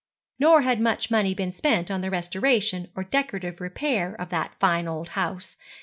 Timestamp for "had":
0.63-0.81